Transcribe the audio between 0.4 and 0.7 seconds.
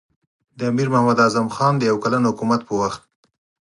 د